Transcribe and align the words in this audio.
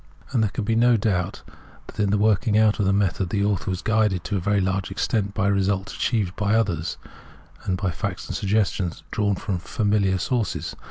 And 0.31 0.41
there 0.41 0.49
can 0.49 0.63
be 0.63 0.73
no 0.75 0.97
doubt 0.97 1.43
that 1.85 1.99
in 1.99 2.09
the 2.09 2.17
working 2.17 2.57
out 2.57 2.79
of 2.79 2.87
the 2.87 2.91
method 2.91 3.29
the 3.29 3.45
author 3.45 3.69
was 3.69 3.83
guided 3.83 4.23
to 4.23 4.35
a 4.35 4.39
very 4.39 4.59
large 4.59 4.89
extelnt 4.89 5.35
by 5.35 5.45
results 5.47 5.93
achieved 5.95 6.35
by 6.35 6.55
others, 6.55 6.97
and 7.65 7.77
by 7.77 7.91
facts 7.91 8.27
and 8.27 8.35
sifg 8.35 8.47
gestions 8.51 9.03
drawn 9.11 9.35
from 9.35 9.59
familiar 9.59 10.17
sources. 10.17 10.75